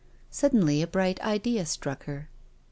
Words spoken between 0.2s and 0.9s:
Suddenly a